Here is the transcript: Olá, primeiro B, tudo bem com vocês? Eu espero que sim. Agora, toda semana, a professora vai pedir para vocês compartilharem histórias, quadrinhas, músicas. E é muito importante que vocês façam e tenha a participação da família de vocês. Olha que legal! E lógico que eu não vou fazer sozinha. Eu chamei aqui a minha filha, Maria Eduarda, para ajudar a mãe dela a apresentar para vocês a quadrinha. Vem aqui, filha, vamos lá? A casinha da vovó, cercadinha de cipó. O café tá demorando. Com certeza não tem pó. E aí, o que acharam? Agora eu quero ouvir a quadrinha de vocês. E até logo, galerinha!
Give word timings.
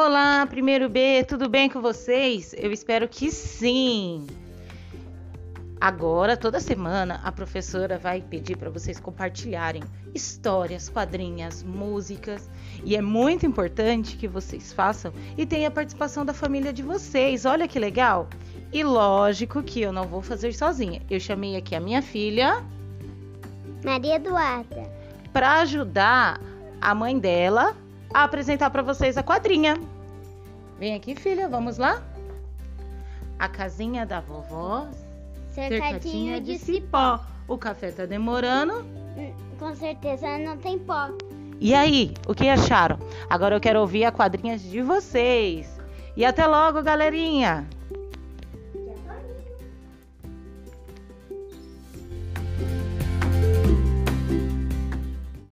Olá, 0.00 0.46
primeiro 0.46 0.88
B, 0.88 1.24
tudo 1.24 1.48
bem 1.48 1.68
com 1.68 1.82
vocês? 1.82 2.54
Eu 2.56 2.70
espero 2.70 3.08
que 3.08 3.32
sim. 3.32 4.28
Agora, 5.80 6.36
toda 6.36 6.60
semana, 6.60 7.20
a 7.24 7.32
professora 7.32 7.98
vai 7.98 8.22
pedir 8.22 8.56
para 8.56 8.70
vocês 8.70 9.00
compartilharem 9.00 9.82
histórias, 10.14 10.88
quadrinhas, 10.88 11.64
músicas. 11.64 12.48
E 12.84 12.94
é 12.94 13.02
muito 13.02 13.44
importante 13.44 14.16
que 14.16 14.28
vocês 14.28 14.72
façam 14.72 15.12
e 15.36 15.44
tenha 15.44 15.66
a 15.66 15.72
participação 15.72 16.24
da 16.24 16.32
família 16.32 16.72
de 16.72 16.84
vocês. 16.84 17.44
Olha 17.44 17.66
que 17.66 17.80
legal! 17.80 18.28
E 18.72 18.84
lógico 18.84 19.64
que 19.64 19.80
eu 19.80 19.92
não 19.92 20.04
vou 20.04 20.22
fazer 20.22 20.54
sozinha. 20.54 21.02
Eu 21.10 21.18
chamei 21.18 21.56
aqui 21.56 21.74
a 21.74 21.80
minha 21.80 22.02
filha, 22.02 22.64
Maria 23.84 24.14
Eduarda, 24.14 24.88
para 25.32 25.58
ajudar 25.62 26.40
a 26.80 26.94
mãe 26.94 27.18
dela 27.18 27.74
a 28.12 28.24
apresentar 28.24 28.70
para 28.70 28.82
vocês 28.82 29.16
a 29.16 29.22
quadrinha. 29.22 29.78
Vem 30.78 30.94
aqui, 30.94 31.14
filha, 31.14 31.48
vamos 31.48 31.78
lá? 31.78 32.02
A 33.38 33.48
casinha 33.48 34.06
da 34.06 34.20
vovó, 34.20 34.88
cercadinha 35.50 36.40
de 36.40 36.58
cipó. 36.58 37.20
O 37.46 37.56
café 37.56 37.90
tá 37.90 38.06
demorando. 38.06 38.84
Com 39.58 39.74
certeza 39.74 40.38
não 40.38 40.56
tem 40.56 40.78
pó. 40.78 41.08
E 41.60 41.74
aí, 41.74 42.14
o 42.26 42.34
que 42.34 42.48
acharam? 42.48 42.98
Agora 43.28 43.56
eu 43.56 43.60
quero 43.60 43.80
ouvir 43.80 44.04
a 44.04 44.12
quadrinha 44.12 44.56
de 44.56 44.80
vocês. 44.80 45.78
E 46.16 46.24
até 46.24 46.46
logo, 46.46 46.82
galerinha! 46.82 47.66